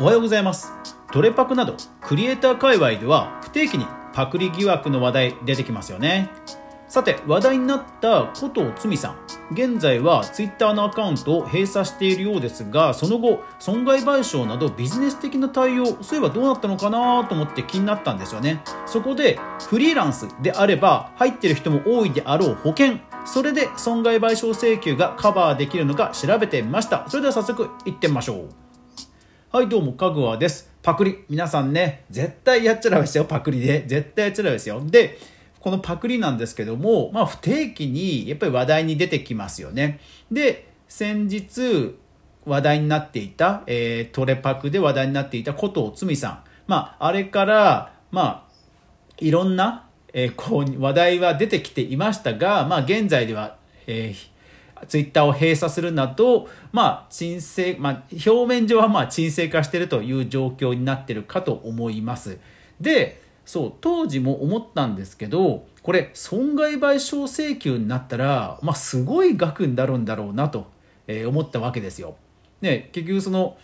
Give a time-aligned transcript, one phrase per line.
[0.00, 0.72] おはようございます。
[1.12, 6.30] トレパクなどクリエイター界隈では不定期にパクリ疑惑の話題出てきますよね。
[6.88, 9.18] さて話題になった古藤つみさん
[9.52, 18.62] 現在はツイッターのアカウントを閉鎖しているようですがその後損害賠償などビジネス的な対応そういえばどうなったのかなと思って気になったんですよね。
[18.86, 19.38] そこで
[19.68, 22.98] フリーランスであれば入ってる人も多いであろう保険。
[23.24, 27.04] それで損害賠償請求がカバーできるのか調べてみました。
[27.08, 28.61] それでは早速いってみましょう。
[29.52, 30.72] はいどうもかぐわです。
[30.82, 31.26] パクリ。
[31.28, 33.26] 皆さんね絶対やっちゃダメですよ。
[33.26, 33.84] パクリで。
[33.86, 34.82] 絶対やっちゃダメですよ。
[34.82, 35.18] で
[35.60, 40.00] このパクリなんですけども、まあ、不定期にやっぱり話題に出てきますよね。
[40.30, 41.94] で、先日
[42.46, 46.44] 話題になっていた、えー、トレパクで話題になっていた古藤つみさん。
[46.66, 48.52] まあ、あれから、まあ、
[49.18, 54.31] いろんな、えー、こう、話題は出てきていましたが、まあ、現在では、えー、
[54.88, 62.38] ツイッターを閉鎖するなど、まあ、沈静、まあ、表面上はまあ沈静化しているという状況になっているかと思います。
[62.80, 70.70] で、そう当時も思ったんですけどこれ損害賠償請求になったら、まあ、すごい額になるんだろうなと、
[71.08, 72.16] え思ったわけですよ。
[72.60, 73.56] ね、結局その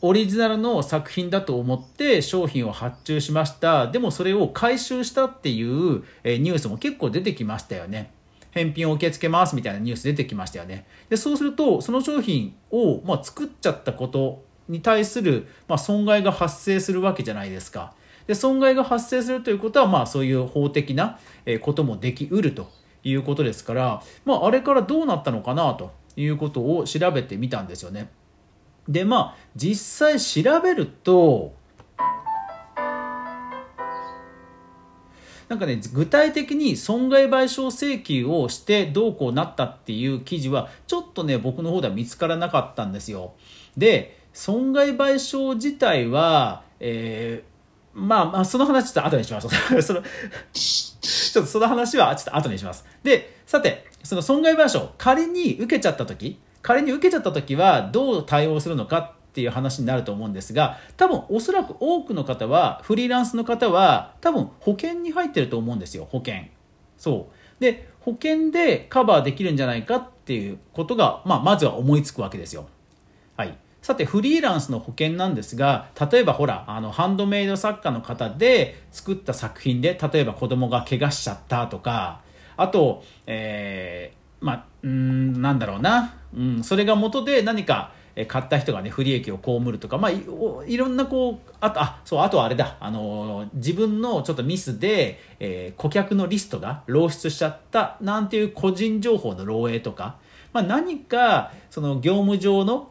[0.00, 8.12] オリジナルの作品だと思って商品を発注しましたでもそれを回収したっていうニュースも結構出てきましたよね
[8.54, 17.92] 返品を受け付けますみたいなニュース出てきましたよねでそうするとその商品を、まあ、作っちゃったことに対する、まあ、損害が発生するわけじゃないですか
[18.26, 21.18] で損害が発生するということは、まあ、そういう法的な
[21.60, 22.70] こともできうると
[23.02, 28.08] いうことですから、まあ、あれからどうなったのかなということを調べてみたんですよね。
[28.88, 31.54] でまあ実際調べると
[35.48, 43.34] なんかね具体的に損害賠償請求をしてどうこうなったっていう記事はちょっとね僕の方では見つからなかったんですよ。
[43.76, 47.54] で損害賠償自体は、えー
[47.94, 49.48] まあまあ、その話ちょっと後にします。
[49.82, 50.02] その
[50.52, 52.84] ちょっとその話はちょっと後にします。
[53.02, 66.44] で、さて、その損害賠償、仮に受けちゃった時、仮に受けちゃった時はどう対応するのかっていう話になると思うんですが、多分おそらく多くの方は、フリーランスの方は、多分保険に入ってると思うんですよ、保険。
[66.96, 67.28] そ
[67.58, 67.60] う。
[67.60, 72.68] で、保険でカバーできるんじゃないかっていうことが、まあ、まずは思いつくわけですよ。
[73.36, 73.58] はい。
[73.82, 82.22] さてフリーランスの保険なんですが例えばほらあのハンドメイド作家の方で作った作品で例えば子供が怪我しちゃったとか
[82.56, 87.92] あと、えー、まあうんなんだろうな、うん、それが元で何か
[88.28, 92.76] 買った人がね不利益を被るとか、まあ、いろんなこうあとあそうあとはあれだ。
[92.78, 100.18] あの自分のちょっとミスで、えー、顧客のリストが漏出しちゃったなんていう個人情報の漏洩とか、
[100.52, 102.90] まあ、何かその業務上の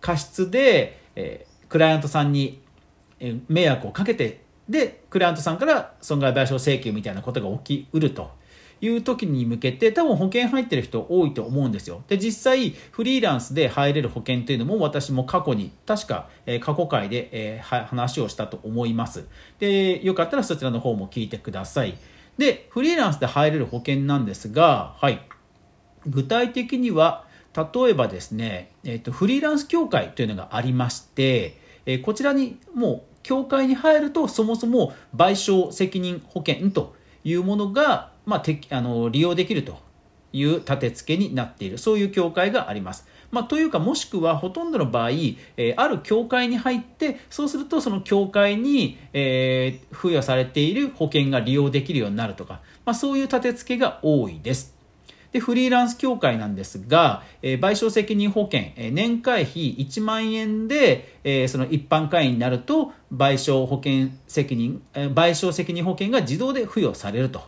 [0.00, 2.62] 過失で、えー、クライアントさんに、
[3.48, 8.41] 迷惑をかけてでクライアントさんから損害賠償請求みたいなことが起きうると。
[8.82, 12.02] いう時に向けて多分保険入ってる人多いと思うんですよ。
[12.08, 19.24] で実際フリーランスで入れる保険というのも私も過去に確か、え、過去回で、え、話をしたと思います。
[19.60, 21.94] でよかったらそちらの方も聞いてください。
[22.36, 25.22] でフリーランスで入れる保険なんですが、はい、
[26.06, 39.78] 具体的には例えばですね、えーと、フリーランス協会というのがありまして、え、こちらにもう協会に入るとそもそも賠償責任保険というものが、まあ、てあの利用できると
[40.32, 43.06] いう立て付けになっているそういう協会があります。
[43.30, 54.82] まあ、というかもしくはほとんどの場合、えー、ある協会に入ってそうするとその協会に、えー、付与されている保険が利用できるようになるとか、まあ、そういう立て付けが多いです。
[55.32, 67.40] で、フリーランス協会なんですが、えー、賠償責任保険、え、年会費1万円で、え、その一般会員になると、賠償保険責任、え、賠償責任保険が自動で付与されると。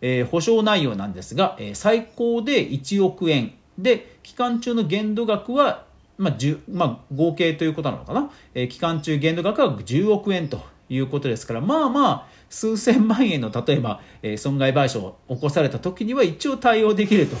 [0.00, 5.84] えー、保証内容なんですが、えー、最高で1億円で、期間中の限度額は、
[6.18, 17.36] まあ10まあ、合計ということなのかな、えー、期間中限度額は10億円ということですから、まあまあ、数千万円の例えば、えー、損害賠償を起こされた時には一応対応できると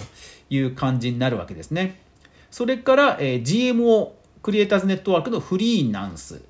[0.50, 2.00] いう感じになるわけですね。
[2.50, 4.12] それから、えー、GMO
[4.42, 6.42] クリエイターズネットワークのフリーナンス。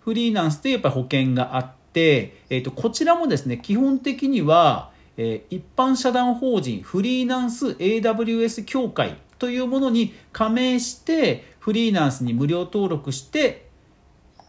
[0.00, 4.89] フリーナンスというやっぱ保険があって、えーと、こちらもですね、基本的には、
[5.22, 13.68] えー、一般社団法人フリーナンス AWS 協会というものに加盟して、フリーランスに無料登録して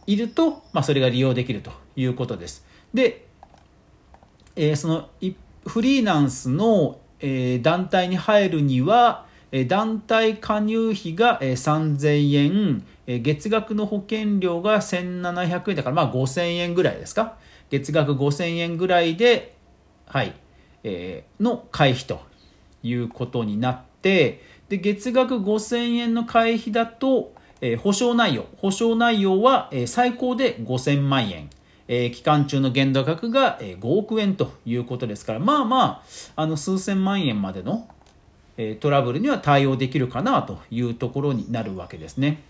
[0.06, 2.64] いると、まあ、それが利用できるということです。
[2.94, 3.26] で、
[4.56, 5.10] えー、その
[5.66, 17.36] フリーランスの、えー、団体に入るには、え団体加入費が3000円、え月額の保険料が1700円だから、まあ5000円ぐらいですか？
[17.68, 19.54] 月額5000円ぐらいで、
[20.06, 20.34] はい、
[20.84, 22.20] えー、の会費と
[22.82, 31.50] いうことになって、で、月額5000円の会費だと、えー、保証内容、保証内容は、えー、最高で5000万円。
[31.88, 36.02] えー、期間中の限度額が、えー、5億円ということですから、まあま
[36.36, 37.88] あ、あの数千万円までの、
[38.56, 42.42] えー、トラブルには対応できるかなというところになるわけですね。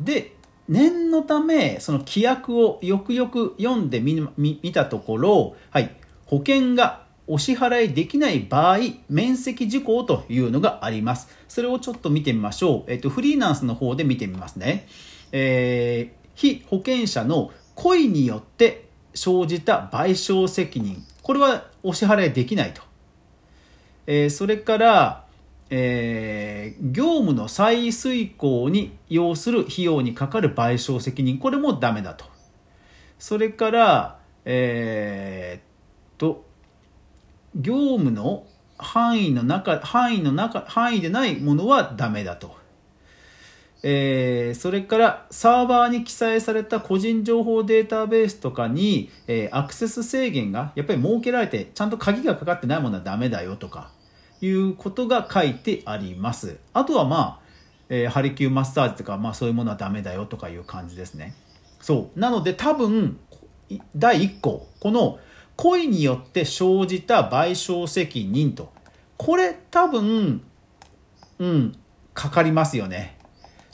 [0.00, 0.34] で、
[0.68, 5.94] 念のため、その規約をよくよく読んでみ見たところ、はい、
[6.26, 8.78] 保険がお支払いできない場合、
[9.08, 11.28] 面積事項というのがあります。
[11.48, 12.90] それをちょっと見てみましょう。
[12.90, 14.86] えっと、フリーランスの方で見てみますね。
[15.32, 22.82] えー、被保険者の故意によって生じた賠償責任これはお支払いできないと、
[24.06, 25.21] えー、それから、
[25.74, 31.38] えー、業務の再遂行に要する費用にかかる賠償責任。
[31.38, 32.26] これもダメだと。
[33.18, 35.62] それからえー、っ
[36.18, 36.44] と
[37.56, 38.44] 業務の
[38.76, 42.54] 範囲の中範囲の中範囲でないものはダメだと。
[43.82, 53.90] えー、それからサーバーに記載された個人情報データベースとかに、えー、アクセス制限がやっぱり設けられてちゃんと鍵がかかってないものはダメだよとか。
[54.42, 56.58] いうことが書いてあります。
[56.72, 57.42] あとはまあ、
[57.88, 61.34] えー、ハリキューマッサージとか、まあ、そういうものはダメだよとかいう感じですね。
[61.80, 62.18] そう。
[62.18, 63.18] なので多分
[63.96, 64.68] 第1項。
[64.80, 65.18] この
[65.56, 68.72] 故意によって生じた賠償責任と。
[69.16, 70.42] これ多分
[71.38, 71.76] うん
[72.14, 73.16] かかりますよね。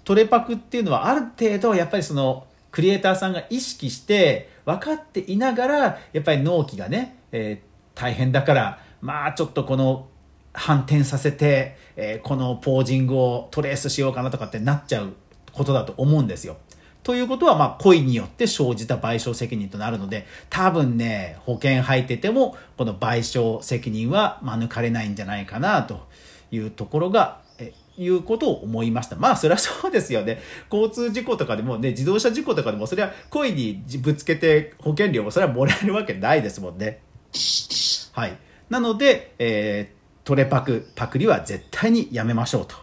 [0.05, 10.09] トレパクっていうのはある程度やっぱりそのクリエイターさんが意識して分かっていながらやっぱり納期がね、えー、大変だからまあちょっとこの
[10.59, 15.15] 反転させて、え、このポージングをトレースしようかなとかってなっちゃう
[15.53, 16.57] ことだと思うんですよ。
[17.03, 26.07] ということは、まあ、故意によって生じた賠償責任となるので、多分ね、保険入ってても、この賠償責任は免れないんじゃないかなと
[26.51, 29.17] いうところがえいうことを思いました。
[29.17, 30.41] まあ、そりゃそうですよね。
[30.71, 37.01] 交通事故とかでもね、自動車事故とかでも、それは故意にぶつけて保険料もそれはもらえるわけないですもんね。
[38.13, 38.37] はい。
[38.71, 39.98] なので、えー、
[40.29, 42.75] トレパク、パクリは絶対にやめましょうと。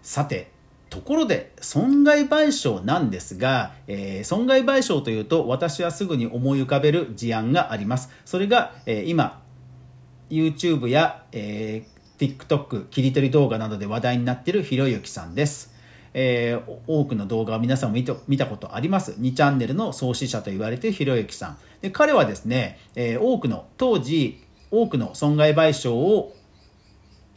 [0.00, 0.50] さて、
[0.88, 8.08] ところで損害賠償なんですが、えー、損害賠償というと私はすぐに思い浮かべる事案があります。
[8.24, 9.42] それが、えー、今
[10.30, 15.74] YouTube や、えー、TikTok 切り取り動画などで話題になっているひろゆきさんです、
[16.14, 19.12] えー、多くの動画を皆さんも見たことあります。
[19.20, 21.58] 2チャンネルの創始者と言われているひろゆきさん。
[21.84, 26.34] で彼はですね、えー、多くの当時多くの損害賠償を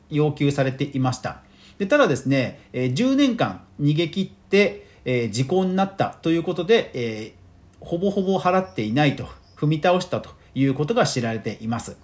[0.09, 1.41] 要求されていました
[1.79, 9.27] でただですね、えー、10年間逃げ切って、えー、時効になったということで、えー、ほぼほぼ払っていないと
[9.57, 11.97] 踏み倒したということが知られています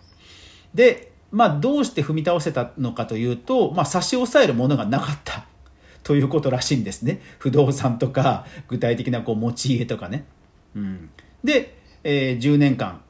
[0.74, 5.45] で、まあ、どうして踏み倒せたのかというと、まあ、差し押さえるものがなかった
[6.04, 7.22] ということらしいんですね。
[7.40, 10.25] 不動産とか、具体的なこう持ち家とかね。
[10.75, 11.10] うん、
[11.45, 13.01] で、えー、10年間、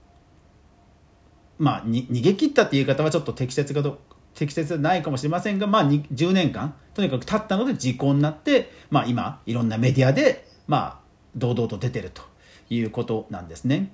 [1.57, 3.99] まあ、逃げ切ったっていう言い方はちょっと適切かど
[4.35, 10.99] 適切ないかもしれませんが、まあ、10年間とにかく経ったので時効になって、まあ、今いろんなメディアで、まあ、
[11.35, 12.23] 堂々と出てると
[12.69, 13.91] いうことなんですね。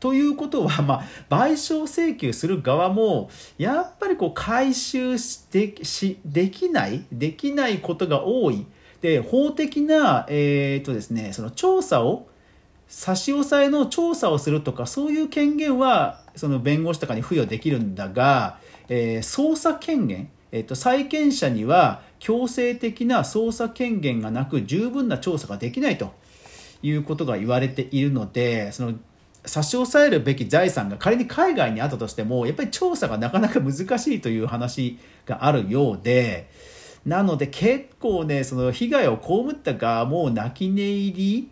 [0.00, 8.66] ということは、まあ、賠償請求する側も、やっぱりこう回収してしできない、できないことが多い。
[9.00, 12.28] で、法的な、えーとですね、その調査を、
[12.88, 26.12] 差し押さえの調査をするとか、そういう権限は、その弁護士とかに付与できるんだが、えー、捜査権限、えーと、債権者には強制的な捜査権限がなく十分な調査ができないと
[26.82, 28.94] いうことが言われているのでその
[29.46, 36.48] 差し押さえるべき財産が仮に海外にあったとしてもやっぱり調査がなかなか難しいという話があるようで
[37.04, 41.50] なので結構ねその被害を被った側も泣き寝入り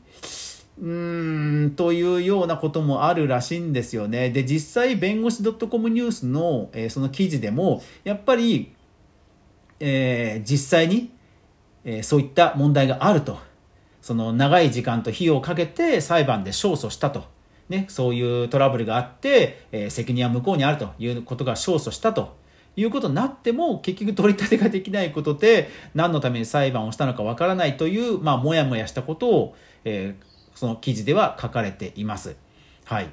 [0.81, 4.31] うーんというようなこともあるらしいんですよね。
[4.31, 8.73] で実際弁護士 .com ニュースの、えー、その記事でもやっぱり、
[9.81, 11.11] えー、実際に、
[11.85, 13.39] えー、そういった問題があると
[14.01, 17.31] その長い時間と費用をかけて裁判で勝訴したと。
[17.69, 22.37] ね、そういうトラブルがあって、え、責任は向こうにあるということが勝訴したと
[22.77, 32.37] いうことになっても結局取り立てができないことで何のために裁判をしたのかわからないという、まあ、もやもやしたことを、えー、その記事では書かれています。
[32.85, 33.09] はい。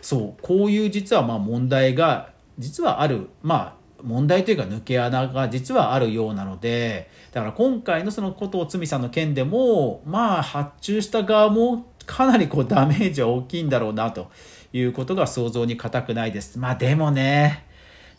[0.00, 0.42] そう。
[0.42, 3.28] こういう実はまあ問題が実はある。
[3.42, 14.30] まあ問題というか抜け穴が実はあるようなのでだから今回のそのことを罪さんの件でもまあ発注した側もかなりこうダメージは大きいんだろうなと
[14.74, 16.58] いうことが想像に難くないです。
[16.58, 17.64] まあでもね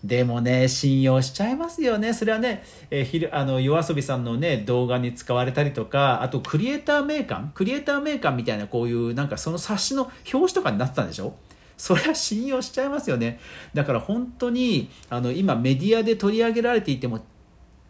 [0.03, 2.13] でもね、信用しちゃいますよね。
[2.13, 7.49] それはね、えー、ひるあの夜遊びさんのね、動画に使われたりとか、あとクリエイター名鑑？
[7.53, 11.33] クリエイター名鑑みたいなこういう、なんかその冊子の表紙とかになってたんでしょ？
[11.77, 13.39] それは信用しちゃいますよね。
[13.73, 17.25] だから本当に、あの、今メディアで取り上げられていても、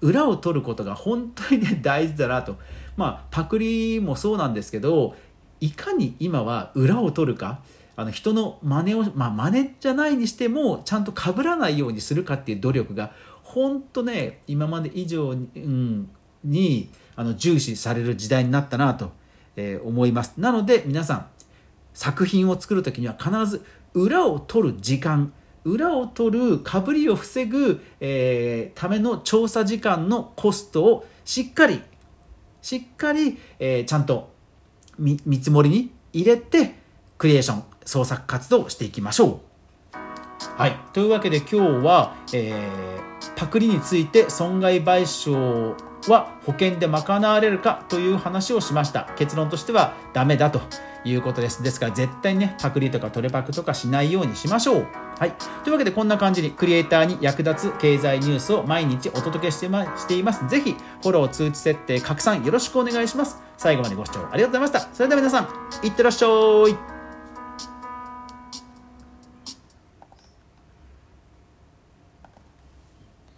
[0.02, 2.58] 裏を取ることが本当にね、大事だなと。
[2.98, 5.16] まあ、パクリもそうなんですけど、
[5.60, 7.60] いかに今は裏を取るか？
[7.96, 13.12] あの人の真似を、まあ、真似じゃないにしてもちゃんと被らないようにするかっていう努力が
[13.44, 16.10] 本当ね今まで以上に,、うん、
[16.44, 19.12] にあの重視される時代になったなと、
[19.56, 20.34] えー、思います。
[20.38, 21.28] なので皆さん
[21.94, 25.32] 作品を作る時には必ず裏を取る時間
[25.64, 31.82] 裏を取るかぶりを防ぐ、えー、ための調査時間のコストをしっかり
[32.62, 34.34] しっかり、えー、ちゃんと
[34.98, 36.75] 見積もりに入れて
[37.18, 39.39] クリエーション創作活動をしていきましょう。
[40.58, 45.75] はい、というわけで今日は、えー、パクリについて損害賠償
[46.10, 49.10] は保険で賄われるかという話をしました。
[49.15, 50.62] 結論としてはダメだと
[51.04, 51.63] いうことです。
[51.63, 54.88] ですから絶対にねパクリとかトレパクとかしないようにしましょう。
[55.20, 55.34] はい。
[55.63, 60.48] というわけでこんな感じにクリエイターに役立つ経済ニュースを毎日お届けして,、ま、しています。
[60.48, 63.42] ぜひフォロー通知設定拡散よろしくお願いします。
[63.58, 64.80] 最後までご視聴ありがとうございました。
[64.94, 65.48] それでは皆さん
[65.86, 66.27] いってらっしゃ
[66.70, 66.95] い。